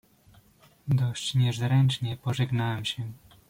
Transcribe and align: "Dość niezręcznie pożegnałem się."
"Dość 0.87 1.35
niezręcznie 1.35 2.17
pożegnałem 2.17 2.85
się." 2.85 3.03